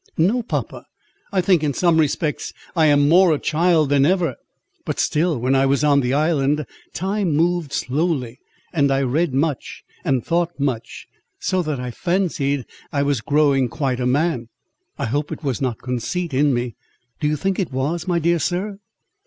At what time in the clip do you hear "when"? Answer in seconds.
5.39-5.53